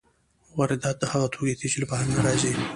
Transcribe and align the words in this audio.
واردات 0.57 0.99
هغه 1.11 1.27
توکي 1.33 1.53
دي 1.59 1.67
چې 1.71 1.77
له 1.81 1.87
بهر 1.89 2.05
نه 2.13 2.21
راځي. 2.25 2.51